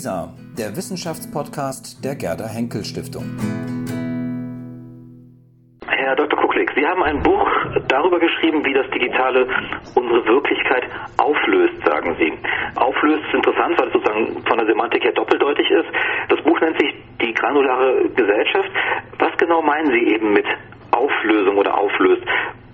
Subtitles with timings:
[0.00, 3.36] WISA, der Wissenschaftspodcast der Gerda Henkel Stiftung.
[5.86, 6.40] Herr Dr.
[6.40, 7.46] Kucklick, Sie haben ein Buch
[7.86, 9.46] darüber geschrieben, wie das Digitale
[9.94, 10.84] unsere Wirklichkeit
[11.18, 12.32] auflöst, sagen Sie.
[12.80, 15.90] Auflöst ist interessant, weil es sozusagen von der Semantik her doppeldeutig ist.
[16.30, 18.70] Das Buch nennt sich Die granulare Gesellschaft.
[19.18, 20.46] Was genau meinen Sie eben mit
[20.92, 22.22] Auflösung oder auflöst?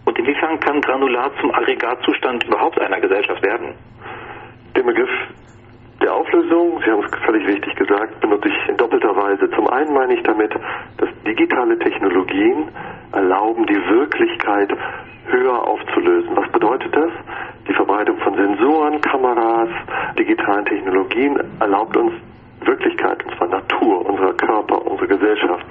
[0.04, 3.74] Und inwiefern kann granular zum Aggregatzustand überhaupt einer Gesellschaft werden?
[4.77, 5.11] Den Begriff
[6.36, 9.48] Auflösung, Sie haben es völlig richtig gesagt, benutze ich in doppelter Weise.
[9.50, 10.52] Zum einen meine ich damit,
[10.98, 12.68] dass digitale Technologien
[13.12, 14.70] erlauben, die Wirklichkeit
[15.28, 16.36] höher aufzulösen.
[16.36, 17.10] Was bedeutet das?
[17.66, 19.70] Die Verbreitung von Sensoren, Kameras,
[20.18, 22.12] digitalen Technologien erlaubt uns
[22.60, 25.64] Wirklichkeit, und zwar Natur, unser Körper, unsere Gesellschaft,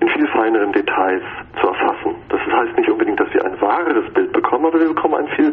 [0.00, 1.22] in viel feineren Details
[1.60, 2.14] zu erfassen.
[2.28, 5.52] Das heißt nicht unbedingt, dass wir ein wahres Bild bekommen, aber wir bekommen ein viel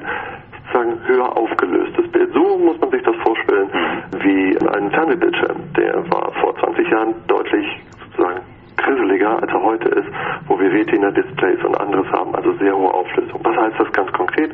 [0.68, 2.34] sozusagen höher aufgelöstes Bild.
[2.34, 3.47] So muss man sich das vorstellen
[4.28, 5.74] wie ein Fernsehbildschirm.
[5.78, 7.66] Der war vor 20 Jahren deutlich
[8.04, 8.42] sozusagen
[8.76, 10.08] grisseliger, als er heute ist,
[10.48, 13.40] wo wir Retina-Displays und anderes haben, also sehr hohe Auflösung.
[13.44, 14.52] Was heißt das ganz konkret?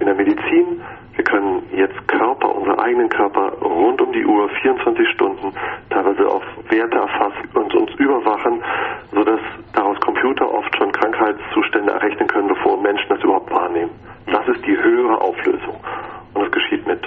[0.00, 0.82] In der Medizin,
[1.14, 5.52] wir können jetzt Körper, unsere eigenen Körper rund um die Uhr, 24 Stunden,
[5.88, 8.62] teilweise auf Werte erfassen und uns überwachen,
[9.12, 9.40] sodass
[9.72, 13.90] daraus Computer oft schon Krankheitszustände errechnen können, bevor Menschen das überhaupt wahrnehmen.
[14.26, 15.76] Das ist die höhere Auflösung.
[16.34, 17.00] Und das geschieht mit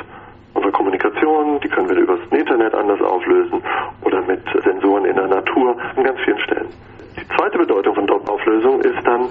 [0.53, 3.61] unserer Kommunikation, die können wir übers Internet anders auflösen
[4.03, 6.69] oder mit Sensoren in der Natur an ganz vielen Stellen.
[7.17, 9.27] Die zweite Bedeutung von Auflösung ist dann,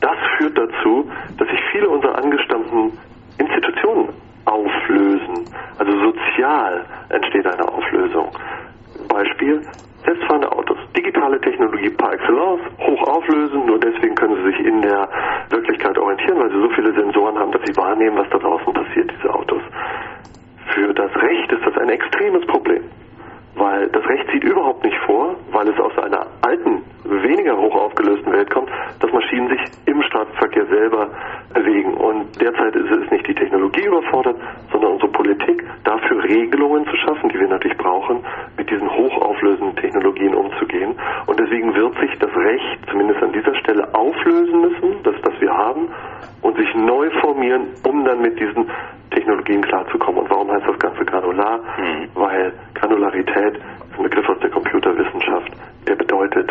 [0.00, 2.92] das führt dazu, dass sich viele unserer angestammten
[3.38, 4.08] Institutionen
[4.44, 5.44] auflösen.
[5.78, 8.28] Also sozial entsteht eine Auflösung.
[9.08, 9.62] Beispiel,
[10.04, 10.78] selbstfahrende Autos.
[10.96, 15.08] Digitale Technologie par excellence, hoch auflösen, nur deswegen können sie sich in der
[15.50, 19.10] Wirklichkeit orientieren, weil sie so viele Sensoren haben, dass sie wahrnehmen, was da draußen passiert,
[19.16, 19.62] diese Autos.
[20.74, 22.84] Für das Recht ist das ein extremes Problem,
[23.54, 28.30] weil das Recht sieht überhaupt nicht vor, weil es aus einer alten, weniger hoch aufgelösten
[28.30, 28.68] Welt kommt,
[29.00, 31.08] dass Maschinen sich im Straßenverkehr selber
[31.54, 31.94] bewegen.
[31.94, 34.36] Und derzeit ist es nicht die Technologie überfordert,
[34.70, 38.20] sondern unsere Politik, dafür Regelungen zu schaffen, die wir natürlich brauchen,
[38.56, 40.94] mit diesen hochauflösenden Technologien umzugehen.
[41.26, 45.52] Und deswegen wird sich das Recht zumindest an dieser Stelle auflösen müssen, das, das wir
[45.52, 45.88] haben,
[46.42, 48.66] und sich neu formieren, um dann mit diesen
[49.10, 50.22] Technologien klarzukommen.
[50.22, 51.04] Und warum heißt das Ganze
[51.40, 51.60] granular?
[51.78, 52.08] Mhm.
[52.14, 55.52] Weil Granularität ist ein Begriff aus der Computerwissenschaft,
[55.86, 56.50] der bedeutet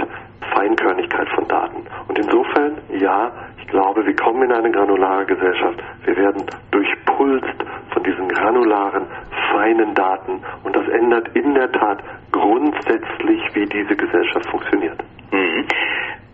[0.53, 1.85] Feinkörnigkeit von Daten.
[2.07, 5.79] Und insofern, ja, ich glaube, wir kommen in eine granulare Gesellschaft.
[6.05, 7.55] Wir werden durchpulst
[7.93, 9.05] von diesen granularen,
[9.51, 10.41] feinen Daten.
[10.63, 14.97] Und das ändert in der Tat grundsätzlich, wie diese Gesellschaft funktioniert.
[15.31, 15.65] Mhm.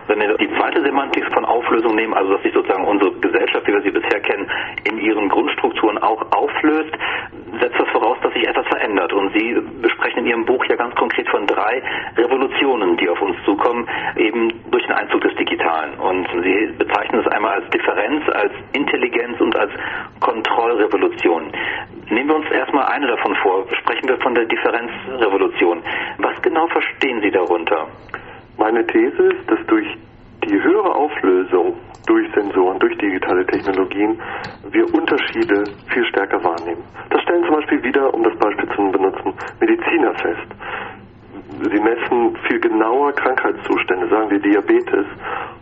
[0.08, 3.74] Wenn wir die zweite Semantik von Auflösung nehmen, also dass sich sozusagen unsere Gesellschaft, wie
[3.74, 4.48] wir sie bisher kennen,
[4.84, 6.96] in ihren Grundstrukturen auch auflöst,
[7.60, 9.14] setzt das voraus, dass sich etwas verändert.
[9.14, 11.82] Und Sie besprechen in Ihrem Buch ja ganz konkret von drei
[12.18, 15.96] Revolutionen, die auf uns zukommen, eben durch den Einzug des Digitalen.
[16.00, 19.72] Und Sie bezeichnen es einmal als Differenz, als Intelligenz und als
[20.20, 21.52] Kontrollrevolution.
[22.10, 23.66] Nehmen wir uns erstmal eine davon vor.
[23.80, 25.82] Sprechen wir von der Differenzrevolution.
[26.20, 27.88] Was genau verstehen Sie darunter?
[28.58, 29.88] Meine These ist, dass durch
[30.46, 34.20] die höhere Auflösung durch Sensoren, durch digitale Technologien,
[34.72, 36.84] wir Unterschiede viel stärker wahrnehmen.
[37.10, 40.48] Das stellen zum Beispiel wieder, um das Beispiel zu benutzen, Mediziner fest.
[41.72, 45.06] Sie messen viel genauer Krankheitszustände, sagen wir Diabetes,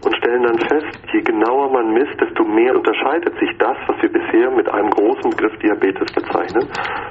[0.04, 4.12] und stellen dann fest, je genauer man misst, desto mehr unterscheidet sich das, was wir
[4.12, 6.68] bisher mit einem großen Begriff Diabetes bezeichnen,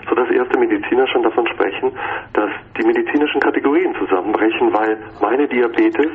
[0.09, 1.93] sodass erste Mediziner schon davon sprechen,
[2.35, 6.11] dass die medizinischen Kategorien zusammenbrechen, weil meine Diabetes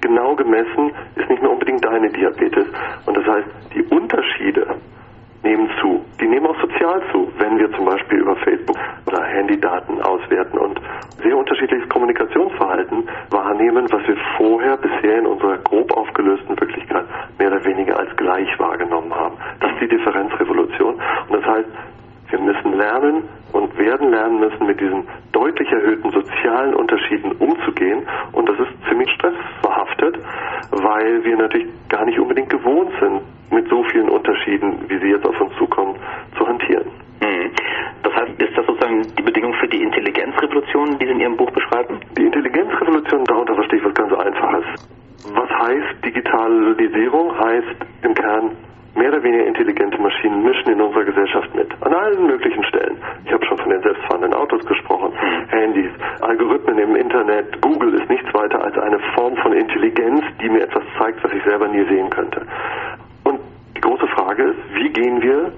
[0.00, 2.66] genau gemessen ist nicht mehr unbedingt deine Diabetes.
[3.06, 4.66] Und das heißt, die Unterschiede
[5.42, 6.04] nehmen zu.
[6.20, 8.76] Die nehmen auch sozial zu, wenn wir zum Beispiel über Facebook
[9.06, 10.80] oder Handydaten auswerten und
[11.22, 17.04] sehr unterschiedliches Kommunikationsverhalten wahrnehmen, was wir vorher bisher in unserer grob aufgelösten Wirklichkeit
[17.38, 19.36] mehr oder weniger als gleich wahrgenommen haben.
[19.60, 20.94] Das ist die Differenzrevolution.
[21.28, 21.68] Und das heißt,
[22.30, 23.22] wir müssen lernen
[23.88, 28.06] werden lernen müssen, mit diesen deutlich erhöhten sozialen Unterschieden umzugehen.
[28.32, 30.18] Und das ist ziemlich stressverhaftet,
[30.72, 35.26] weil wir natürlich gar nicht unbedingt gewohnt sind, mit so vielen Unterschieden, wie sie jetzt
[35.26, 35.94] auf uns zukommen,
[36.36, 36.86] zu hantieren.
[37.22, 37.50] Mhm.
[38.02, 41.50] Das heißt, ist das sozusagen die Bedingung für die Intelligenzrevolution, die Sie in Ihrem Buch
[41.50, 41.98] beschreiben?
[42.16, 44.64] Die Intelligenzrevolution, darunter verstehe ich was ganz Einfaches.
[45.32, 47.38] Was heißt Digitalisierung?
[47.38, 48.50] Heißt im Kern
[48.98, 51.68] mehr oder weniger intelligente Maschinen mischen in unserer Gesellschaft mit.
[51.80, 52.98] An allen möglichen Stellen.
[53.24, 55.12] Ich habe schon von den selbstfahrenden Autos gesprochen,
[55.48, 55.90] Handys,
[56.20, 57.60] Algorithmen im Internet.
[57.62, 61.42] Google ist nichts weiter als eine Form von Intelligenz, die mir etwas zeigt, was ich
[61.44, 62.42] selber nie sehen könnte.
[63.24, 63.40] Und
[63.76, 65.52] die große Frage ist, wie gehen wir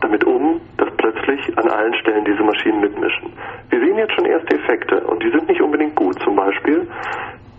[0.00, 3.32] damit um, dass plötzlich an allen Stellen Stellen diese Maschinen mitmischen.
[3.70, 6.18] Wir sehen jetzt schon erste Effekte und die sind nicht unbedingt gut.
[6.22, 6.86] Zum Beispiel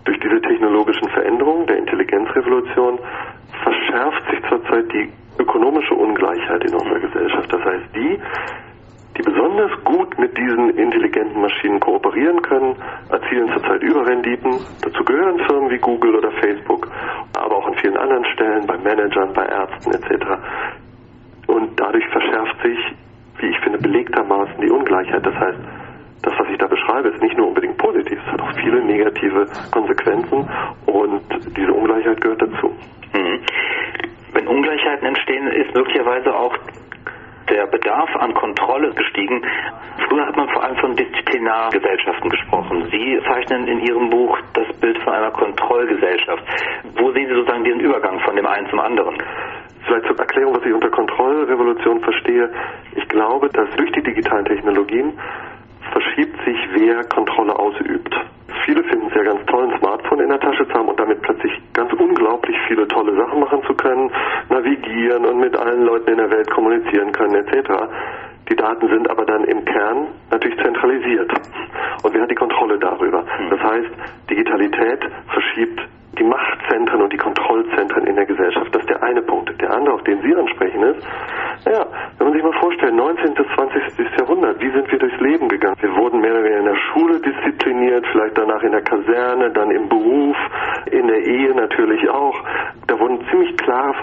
[0.04, 2.98] durch diese technologischen Veränderungen der Intelligenzrevolution
[3.62, 7.52] verschärft sich zurzeit die ökonomische Ungleichheit in unserer Gesellschaft.
[7.52, 8.18] Das heißt, die,
[9.16, 12.76] die besonders gut mit diesen intelligenten Maschinen kooperieren können,
[13.10, 14.52] erzielen zurzeit Überrenditen.
[14.82, 16.88] Dazu gehören Firmen wie Google oder Facebook,
[17.36, 20.26] aber auch an vielen anderen Stellen, bei Managern, bei Ärzten etc.
[21.46, 22.78] Und dadurch verschärft sich,
[23.38, 25.24] wie ich finde, belegtermaßen die Ungleichheit.
[25.24, 25.58] Das heißt,
[26.22, 29.46] das, was ich da beschreibe, ist nicht nur unbedingt positiv, es hat auch viele negative
[29.72, 30.48] Konsequenzen
[30.86, 31.22] und
[31.56, 32.68] diese Ungleichheit gehört dazu.
[33.12, 33.40] Mhm.
[34.32, 36.56] Wenn Ungleichheiten entstehen, ist möglicherweise auch
[37.48, 39.42] der Bedarf an Kontrolle gestiegen.
[40.08, 42.88] Früher hat man vor allem von Disziplinargesellschaften gesprochen.
[42.90, 46.42] Sie zeichnen in Ihrem Buch das Bild von einer Kontrollgesellschaft.
[46.96, 49.16] Wo sehen Sie sozusagen diesen Übergang von dem einen zum anderen?
[49.84, 52.50] Vielleicht zur Erklärung, was ich unter Kontrollrevolution verstehe.
[52.94, 55.12] Ich glaube, dass durch die digitalen Technologien
[55.90, 58.14] verschiebt sich, wer Kontrolle ausübt.
[58.64, 61.20] Viele finden es ja ganz toll, ein Smartphone in der Tasche zu haben und damit
[61.22, 64.10] plötzlich ganz unglaublich viele tolle Sachen machen zu können,
[64.48, 67.68] navigieren und mit allen Leuten in der Welt kommunizieren können etc.
[68.48, 71.32] Die Daten sind aber dann im Kern natürlich zentralisiert.
[72.02, 73.24] Und wer hat die Kontrolle darüber?
[73.26, 73.50] Hm.
[73.50, 73.90] Das heißt,
[74.30, 75.00] Digitalität
[75.32, 75.80] verschiebt
[76.18, 78.74] die Machtzentren und die Kontrollzentren in der Gesellschaft.
[78.74, 79.50] Das ist der eine Punkt.
[79.60, 81.06] Der andere, auf den Sie ansprechen, ist,
[81.64, 81.86] naja,
[82.18, 83.34] wenn man sich mal vorstellt, 19.
[83.34, 83.82] bis 20.
[84.18, 85.76] Jahrhundert, wie sind wir durchs Leben gegangen?
[85.80, 89.70] Wir wurden mehr oder weniger in der Schule diszipliniert, vielleicht danach in der Kaserne, dann
[89.70, 90.36] im Beruf,
[90.90, 92.36] in der Ehe natürlich auch.
[92.86, 93.94] Da wurden ziemlich klare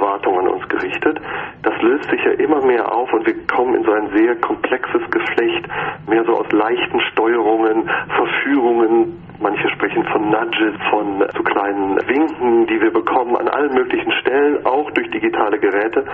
[0.00, 1.20] Verhaltenserwartungen an uns gerichtet.
[1.62, 5.02] Das löst sich ja immer mehr auf und wir kommen in so ein sehr komplexes
[5.10, 5.68] Geflecht,
[6.08, 12.78] mehr so aus leichten Steuerungen, Verführungen, Manche sprechen von Nudges, von so kleinen Winken, die
[12.78, 16.04] wir bekommen an allen möglichen Stellen, auch durch digitale Geräte,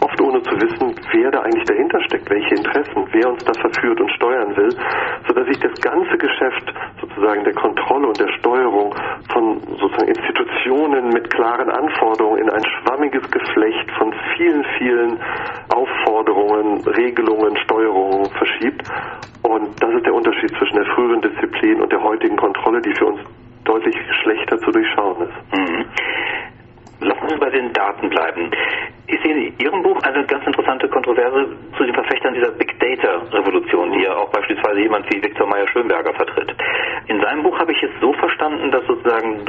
[0.00, 4.00] oft ohne zu wissen, wer da eigentlich dahinter steckt, welche Interessen, wer uns da verführt
[4.00, 4.70] und steuern will,
[5.28, 8.92] sodass sich das ganze Geschäft sozusagen der Kontrolle und der Steuerung
[9.32, 12.23] von sozusagen Institutionen mit klaren Anforderungen
[13.14, 15.20] schwammiges Geflecht von vielen, vielen
[15.74, 18.82] Aufforderungen, Regelungen, Steuerungen verschiebt.
[19.42, 23.06] Und das ist der Unterschied zwischen der früheren Disziplin und der heutigen Kontrolle, die für
[23.06, 23.20] uns
[23.64, 25.58] deutlich schlechter zu durchschauen ist.
[25.58, 25.84] Mhm.
[27.00, 28.50] Lassen Sie bei den Daten bleiben.
[29.06, 33.92] Ich sehe in Ihrem Buch eine ganz interessante Kontroverse zu den Verfechtern dieser Big Data-Revolution,
[33.92, 36.54] die ja auch beispielsweise jemand wie Viktor Meyer-Schönberger vertritt.
[37.08, 39.44] In seinem Buch habe ich es so verstanden, dass sozusagen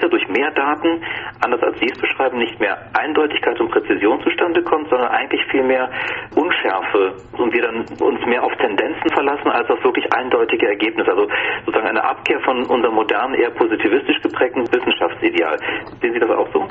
[0.00, 1.02] Data, durch mehr Daten,
[1.40, 5.62] anders als Sie es beschreiben, nicht mehr Eindeutigkeit und Präzision zustande kommt, sondern eigentlich viel
[5.62, 5.90] mehr
[6.34, 11.10] Unschärfe und wir dann uns mehr auf Tendenzen verlassen, als auf wirklich eindeutige Ergebnisse.
[11.10, 11.28] Also
[11.66, 15.58] sozusagen eine Abkehr von unserem modernen, eher positivistisch geprägten Wissenschaftsideal.
[16.00, 16.66] Sehen Sie das auch so?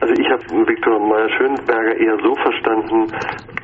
[0.00, 3.10] Also ich habe Viktor Meyer-Schönberger eher so verstanden,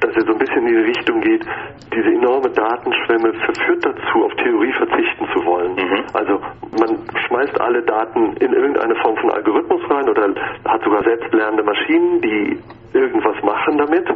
[0.01, 1.47] dass er so ein bisschen in die Richtung geht,
[1.95, 5.75] diese enorme Datenschwemme verführt dazu, auf Theorie verzichten zu wollen.
[5.77, 6.05] Mhm.
[6.13, 6.41] Also
[6.79, 10.35] man schmeißt alle Daten in irgendeine Form von Algorithmus rein oder
[10.65, 12.59] hat sogar selbstlernende Maschinen, die
[12.93, 14.09] irgendwas machen damit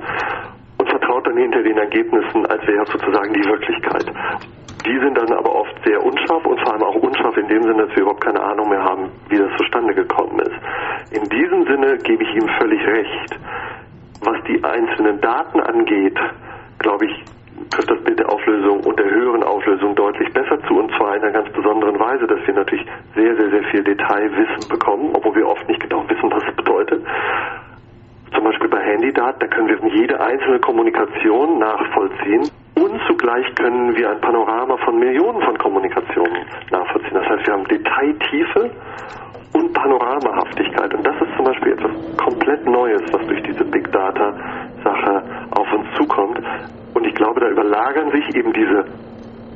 [0.79, 4.07] und vertraut dann hinter den Ergebnissen, als wäre es sozusagen die Wirklichkeit.
[4.87, 7.87] Die sind dann aber oft sehr unscharf und vor allem auch unscharf in dem Sinne,
[7.87, 10.57] dass wir überhaupt keine Ahnung mehr haben, wie das zustande gekommen ist.
[11.11, 13.39] In diesem Sinne gebe ich ihm völlig recht.
[14.23, 16.19] Was die einzelnen Daten angeht,
[16.79, 17.25] glaube ich,
[17.71, 21.23] trifft das Bild der Auflösung und der höheren Auflösung deutlich besser zu und zwar in
[21.23, 25.49] einer ganz besonderen Weise, dass wir natürlich sehr, sehr, sehr viel Detailwissen bekommen, obwohl wir
[25.49, 27.05] oft nicht genau wissen, was es bedeutet.
[28.33, 34.11] Zum Beispiel bei Handydaten, da können wir jede einzelne Kommunikation nachvollziehen und zugleich können wir
[34.11, 37.15] ein Panorama von Millionen von Kommunikationen nachvollziehen.
[37.15, 38.71] Das heißt, wir haben Detailtiefe
[39.55, 40.95] und Panoramahaftigkeit.
[40.95, 45.87] Und das ist zum Beispiel etwas komplett Neues, was durch diese Big Data-Sache auf uns
[45.97, 46.41] zukommt.
[46.95, 48.85] Und ich glaube, da überlagern sich eben diese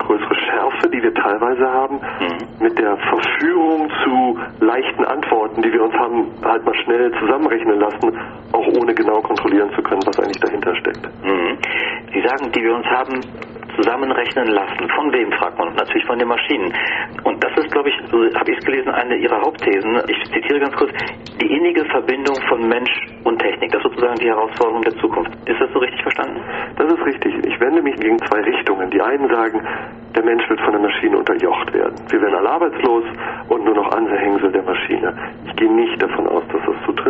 [0.00, 2.64] größere Schärfe, die wir teilweise haben, mhm.
[2.64, 6.61] mit der Verführung zu leichten Antworten, die wir uns haben halt
[6.92, 8.12] schnell zusammenrechnen lassen,
[8.52, 11.04] auch ohne genau kontrollieren zu können, was eigentlich dahinter steckt.
[11.24, 11.58] Mhm.
[12.12, 13.24] Sie sagen, die wir uns haben
[13.82, 14.88] zusammenrechnen lassen.
[14.94, 15.74] Von wem, fragt man.
[15.74, 16.72] Natürlich von den Maschinen.
[17.24, 20.00] Und das ist, glaube ich, so habe ich es gelesen, eine Ihrer Hauptthesen.
[20.08, 20.92] Ich zitiere ganz kurz,
[21.40, 22.92] die innige Verbindung von Mensch
[23.24, 23.72] und Technik.
[23.72, 25.30] Das ist sozusagen die Herausforderung der Zukunft.
[25.48, 26.40] Ist das so richtig verstanden?
[26.76, 27.34] Das ist richtig.
[27.46, 28.90] Ich wende mich gegen zwei Richtungen.
[28.90, 29.60] Die einen sagen,
[30.14, 31.94] der Mensch wird von der Maschine unterjocht werden.
[32.10, 33.04] Wir werden alle arbeitslos
[33.48, 35.14] und nur noch Anhängsel der Maschine.
[35.46, 37.01] Ich gehe nicht davon aus, dass das zutrifft.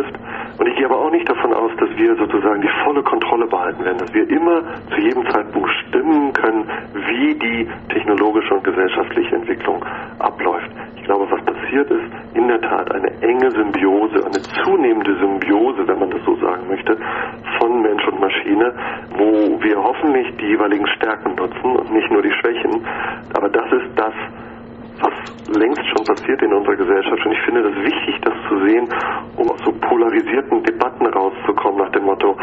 [0.83, 4.13] Gehe aber auch nicht davon aus, dass wir sozusagen die volle Kontrolle behalten werden, dass
[4.13, 4.63] wir immer
[4.93, 6.69] zu jedem Zeitpunkt stimmen können,
[7.07, 9.81] wie die technologische und gesellschaftliche Entwicklung
[10.19, 10.69] abläuft.
[10.97, 15.99] Ich glaube, was passiert ist, in der Tat eine enge Symbiose, eine zunehmende Symbiose, wenn
[15.99, 16.97] man das so sagen möchte,
[17.61, 18.73] von Mensch und Maschine,
[19.15, 22.85] wo wir hoffentlich die jeweiligen Stärken nutzen und nicht nur die Schwächen.
[23.33, 24.13] Aber das ist das,
[24.99, 27.25] was längst schon passiert in unserer Gesellschaft.
[27.25, 28.87] Und ich finde das wichtig, das zu sehen,
[29.35, 32.35] um aus so polarisierten Debatten rauszukommen nach dem Motto,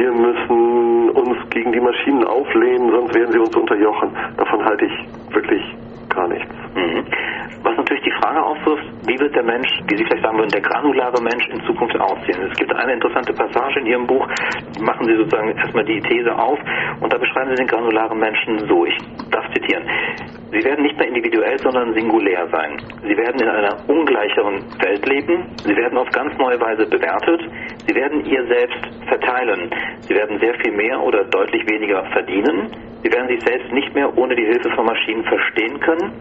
[0.00, 4.10] wir müssen uns gegen die Maschinen auflehnen, sonst werden sie uns unterjochen.
[4.38, 5.62] Davon halte ich wirklich
[6.08, 6.48] gar nichts.
[6.74, 7.04] Mhm.
[7.62, 10.62] Was natürlich die Frage aufwirft, wie wird der Mensch, wie Sie vielleicht sagen würden, der
[10.62, 12.48] granulare Mensch in Zukunft aussehen?
[12.50, 14.26] Es gibt eine interessante Passage in Ihrem Buch,
[14.80, 16.58] machen Sie sozusagen erstmal die These auf
[17.00, 18.96] und da beschreiben Sie den granularen Menschen so, ich
[19.30, 19.84] darf zitieren.
[20.52, 22.76] Sie werden nicht mehr individuell, sondern singulär sein.
[23.02, 25.46] Sie werden in einer ungleicheren Welt leben.
[25.64, 27.40] Sie werden auf ganz neue Weise bewertet.
[27.90, 28.78] Sie werden ihr selbst
[29.08, 29.68] verteilen.
[30.02, 32.70] Sie werden sehr viel mehr oder deutlich weniger verdienen.
[33.02, 36.12] Sie werden sich selbst nicht mehr ohne die Hilfe von Maschinen verstehen können.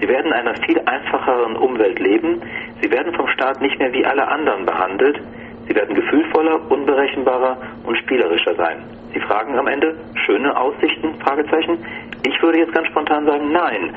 [0.00, 2.40] Sie werden in einer viel einfacheren Umwelt leben.
[2.80, 5.20] Sie werden vom Staat nicht mehr wie alle anderen behandelt.
[5.68, 8.84] Sie werden gefühlvoller, unberechenbarer und spielerischer sein.
[9.12, 11.14] Sie fragen am Ende, schöne Aussichten?
[11.20, 11.84] Fragezeichen.
[12.26, 13.94] Ich würde jetzt ganz spontan sagen, nein.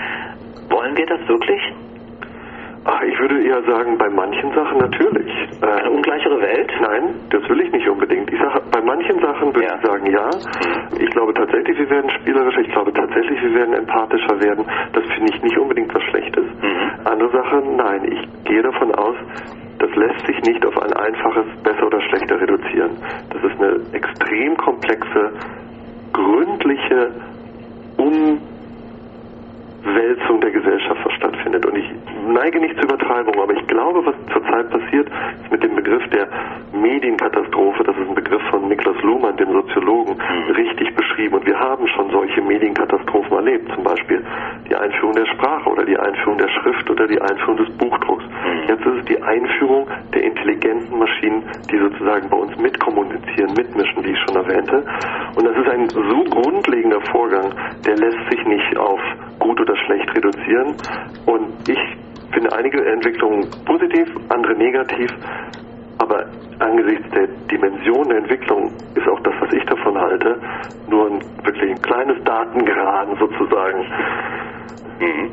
[0.68, 1.62] Wollen wir das wirklich?
[2.84, 5.32] Ach, ich würde eher sagen, bei manchen Sachen natürlich.
[5.62, 6.72] Äh, Eine ungleichere Welt?
[6.82, 8.32] Nein, das will ich nicht unbedingt.
[8.34, 9.76] Ich sage, bei manchen Sachen würde ja.
[9.76, 10.30] ich sagen, ja.
[11.00, 12.62] Ich glaube tatsächlich, wir werden spielerischer.
[12.62, 14.66] Ich glaube tatsächlich, wir werden empathischer werden.
[14.94, 16.44] Das finde ich nicht unbedingt was Schlechtes.
[16.44, 17.06] Mhm.
[17.06, 18.12] Andere Sache, nein.
[18.12, 19.16] Ich gehe davon aus,
[19.78, 22.92] das lässt sich nicht auf ein einfaches besser oder schlechter reduzieren.
[23.30, 25.32] Das ist eine extrem komplexe,
[26.14, 27.12] gründliche
[27.98, 28.40] Um
[29.84, 31.66] Wälzung der Gesellschaft, was stattfindet.
[31.66, 31.90] Und ich
[32.28, 35.10] neige nicht zur Übertreibung, aber ich glaube, was zurzeit passiert,
[35.44, 36.28] ist mit dem Begriff der
[37.52, 40.52] Medienkatastrophe, das ist ein Begriff von Niklas Luhmann, dem Soziologen, mhm.
[40.52, 41.36] richtig beschrieben.
[41.36, 44.24] Und wir haben schon solche Medienkatastrophen erlebt, zum Beispiel
[44.70, 48.24] die Einführung der Sprache oder die Einführung der Schrift oder die Einführung des Buchdrucks.
[48.24, 48.70] Mhm.
[48.70, 54.12] Jetzt ist es die Einführung der intelligenten Maschinen, die sozusagen bei uns mitkommunizieren, mitmischen, wie
[54.12, 54.84] ich schon erwähnte.
[55.36, 57.54] Und das ist ein so grundlegender Vorgang,
[57.86, 59.00] der lässt sich nicht auf
[59.40, 60.76] gut oder schlecht reduzieren.
[61.26, 61.80] Und ich
[62.32, 65.10] finde einige Entwicklungen positiv, andere negativ.
[66.12, 66.26] Aber
[66.60, 70.38] angesichts der Dimension der Entwicklung ist auch das, was ich davon halte,
[70.90, 73.86] nur ein wirklich ein kleines Datengraden sozusagen.
[75.00, 75.32] Mhm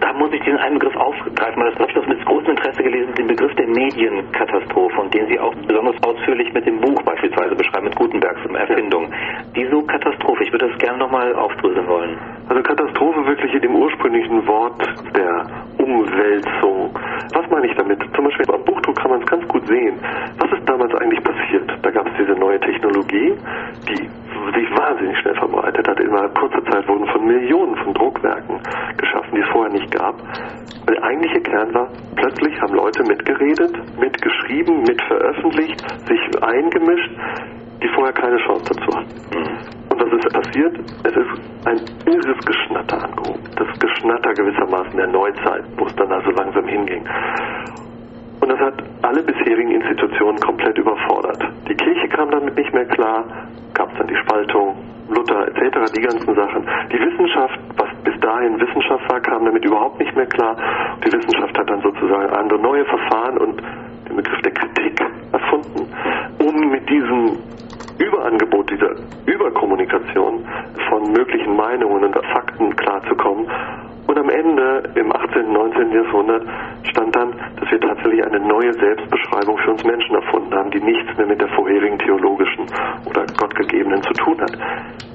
[0.00, 2.82] da muss ich diesen einen Begriff aufgreifen, weil das habe ich das mit großem Interesse
[2.82, 7.54] gelesen, den Begriff der Medienkatastrophe und den Sie auch besonders ausführlich mit dem Buch beispielsweise
[7.54, 9.12] beschreiben, mit Gutenbergs Erfindung.
[9.54, 10.44] Wieso Katastrophe?
[10.44, 12.16] Ich würde das gerne nochmal aufdröseln wollen.
[12.48, 14.80] Also Katastrophe wirklich in dem ursprünglichen Wort
[15.16, 15.46] der
[15.78, 16.67] Umwälzung.
[17.34, 17.98] Was meine ich damit?
[18.14, 19.98] Zum Beispiel am Buchdruck kann man es ganz gut sehen.
[20.38, 21.70] Was ist damals eigentlich passiert?
[21.82, 23.34] Da gab es diese neue Technologie,
[23.88, 24.08] die
[24.54, 26.00] sich wahnsinnig schnell verbreitet hat.
[26.00, 28.60] Innerhalb kurzer Zeit wurden von Millionen von Druckwerken
[28.96, 30.16] geschaffen, die es vorher nicht gab.
[30.88, 37.10] Der eigentliche Kern war, plötzlich haben Leute mitgeredet, mitgeschrieben, mitveröffentlicht, sich eingemischt,
[37.82, 39.87] die vorher keine Chance dazu hatten.
[39.98, 40.78] Und was ist passiert?
[41.02, 43.42] Es ist ein irres Geschnatter angehoben.
[43.56, 47.04] Das Geschnatter gewissermaßen der Neuzeit, wo es dann also langsam hinging.
[48.40, 51.42] Und das hat alle bisherigen Institutionen komplett überfordert.
[51.68, 53.24] Die Kirche kam damit nicht mehr klar,
[53.74, 54.76] gab es dann die Spaltung,
[55.08, 56.64] Luther etc., die ganzen Sachen.
[56.92, 60.56] Die Wissenschaft, was bis dahin Wissenschaft war, kam damit überhaupt nicht mehr klar.
[61.04, 63.60] Die Wissenschaft hat dann sozusagen andere neue Verfahren und
[64.08, 65.00] den Begriff der Kritik
[65.32, 65.88] erfunden,
[66.38, 67.38] um mit diesem
[67.98, 68.94] Überangebot, dieser
[69.26, 70.46] Überkommunikation
[70.88, 73.46] von möglichen Meinungen und Fakten klarzukommen.
[74.06, 75.46] Und am Ende, im 18.
[75.46, 75.92] und 19.
[75.92, 76.42] Jahrhundert,
[76.84, 81.16] stand dann, dass wir tatsächlich eine neue Selbstbeschreibung für uns Menschen erfunden haben, die nichts
[81.18, 82.64] mehr mit der vorherigen theologischen
[83.04, 84.56] oder gottgegebenen zu tun hat.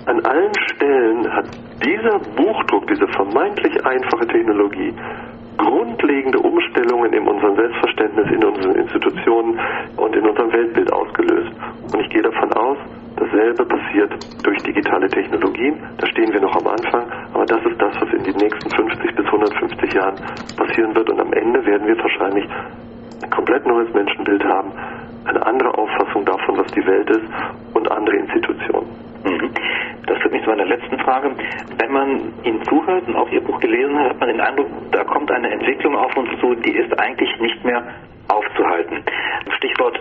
[0.06, 1.46] An allen Stellen hat
[1.84, 4.94] dieser Buchdruck, diese vermeintlich einfache Technologie,
[5.58, 9.60] grundlegende Umstellungen in unserem Selbstverständnis, in unseren Institutionen
[9.98, 11.52] und in unserem Weltbild ausgelöst.
[11.94, 12.78] Und ich gehe davon aus,
[13.16, 14.12] dasselbe passiert
[14.44, 15.79] durch digitale Technologien.
[15.98, 19.15] Da stehen wir noch am Anfang, aber das ist das, was in den nächsten 50
[19.15, 20.15] bis 150 Jahren
[20.58, 21.10] passieren wird.
[21.10, 22.46] Und am Ende werden wir wahrscheinlich
[23.22, 24.72] ein komplett neues Menschenbild haben,
[25.25, 27.25] eine andere Auffassung davon, was die Welt ist
[27.74, 28.89] und andere Institutionen.
[29.24, 29.51] Mhm.
[30.05, 31.32] Das führt mich zu meiner letzten Frage.
[31.77, 35.03] Wenn man Ihnen zuhört und auch Ihr Buch gelesen hat, hat man den Eindruck, da
[35.05, 37.84] kommt eine Entwicklung auf uns zu, die ist eigentlich nicht mehr
[38.27, 39.03] aufzuhalten.
[39.58, 40.00] Stichwort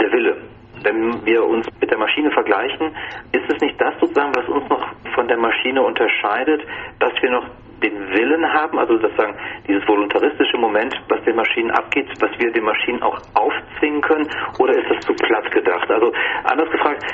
[0.00, 0.36] der Wille.
[0.84, 2.94] Wenn wir uns mit der Maschine vergleichen,
[3.32, 6.62] ist es nicht das sozusagen, was uns noch von der Maschine unterscheidet,
[7.00, 7.48] dass wir noch
[7.82, 9.34] den Willen haben, also sozusagen
[9.66, 14.74] dieses voluntaristische Moment, was den Maschinen abgeht, was wir den Maschinen auch aufzwingen können, oder
[14.74, 15.90] ist das zu platt gedacht?
[15.90, 16.12] Also
[16.44, 17.04] anders gefragt,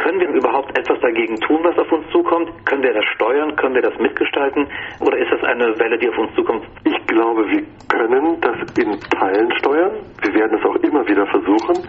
[0.00, 2.48] können wir überhaupt etwas dagegen tun, was auf uns zukommt?
[2.64, 3.54] Können wir das steuern?
[3.56, 4.66] Können wir das mitgestalten?
[5.00, 6.64] Oder ist das eine Welle, die auf uns zukommt?
[6.84, 9.92] Ich glaube, wir können das in Teilen steuern.
[10.22, 11.84] Wir werden es auch immer wieder versuchen.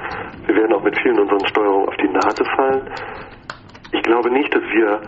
[0.46, 2.82] Wir werden auch mit vielen unseren Steuerungen auf die Nase fallen.
[3.94, 5.00] ich glaube nicht, dass wir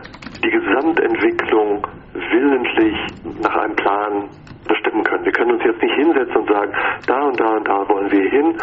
[0.41, 2.95] die Gesamtentwicklung willentlich
[3.41, 4.29] nach einem Plan
[4.65, 5.25] bestimmen können.
[5.25, 6.71] Wir können uns jetzt nicht hinsetzen und sagen,
[7.05, 8.57] da und da und da wollen wir hin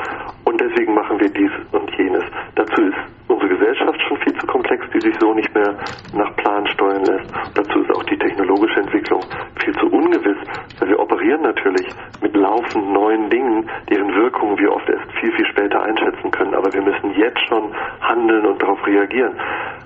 [0.45, 2.25] und deswegen machen wir dies und jenes.
[2.55, 5.77] Dazu ist unsere Gesellschaft schon viel zu komplex, die sich so nicht mehr
[6.13, 7.33] nach Plan steuern lässt.
[7.55, 9.23] Dazu ist auch die technologische Entwicklung
[9.63, 10.39] viel zu ungewiss,
[10.79, 11.87] weil wir operieren natürlich
[12.21, 16.55] mit laufend neuen Dingen, deren Wirkungen wir oft erst viel, viel später einschätzen können.
[16.55, 19.35] Aber wir müssen jetzt schon handeln und darauf reagieren.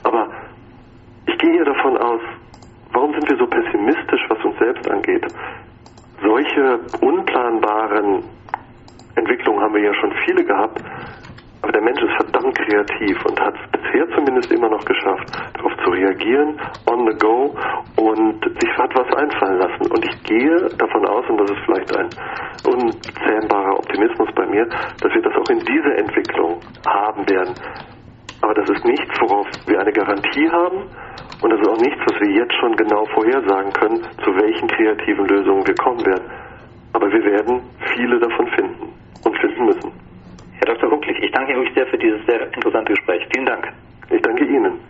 [0.03, 0.29] Aber
[1.27, 2.21] ich gehe hier davon aus,
[2.93, 5.27] warum sind wir so pessimistisch, was uns selbst angeht?
[6.23, 8.25] Solche unplanbaren
[9.17, 10.83] Entwicklungen haben wir ja schon viele gehabt,
[11.65, 15.73] aber der Mensch ist verdammt kreativ und hat es bisher zumindest immer noch geschafft, darauf
[15.83, 17.57] zu reagieren, on the go
[17.97, 19.91] und sich hat was einfallen lassen.
[19.91, 22.11] Und ich gehe davon aus, und das ist vielleicht ein
[22.69, 24.67] unzähmbarer Optimismus bei mir,
[25.01, 27.55] dass wir das auch in dieser Entwicklung haben werden.
[28.43, 30.85] Aber das ist nichts, worauf wir eine Garantie haben.
[31.41, 35.27] Und das ist auch nichts, was wir jetzt schon genau vorhersagen können, zu welchen kreativen
[35.29, 36.31] Lösungen wir kommen werden.
[36.93, 37.63] Aber wir werden
[37.97, 38.93] viele davon finden
[39.25, 40.04] und finden müssen.
[40.65, 40.91] Herr Dr.
[40.91, 43.23] Hucklich, ich danke Ihnen sehr für dieses sehr interessante Gespräch.
[43.35, 43.71] Vielen Dank.
[44.09, 44.81] Ich danke Ihnen.